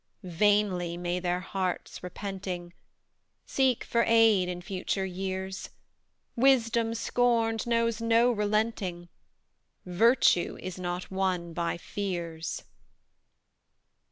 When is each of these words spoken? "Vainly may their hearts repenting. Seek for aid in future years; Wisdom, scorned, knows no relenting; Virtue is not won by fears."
"Vainly 0.23 0.97
may 0.97 1.19
their 1.19 1.41
hearts 1.41 2.01
repenting. 2.01 2.73
Seek 3.45 3.83
for 3.83 4.01
aid 4.07 4.49
in 4.49 4.59
future 4.59 5.05
years; 5.05 5.69
Wisdom, 6.35 6.95
scorned, 6.95 7.67
knows 7.67 8.01
no 8.01 8.31
relenting; 8.31 9.09
Virtue 9.85 10.57
is 10.59 10.79
not 10.79 11.11
won 11.11 11.53
by 11.53 11.77
fears." 11.77 12.63